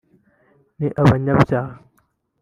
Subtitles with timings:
[0.77, 1.73] n’abanyabyaha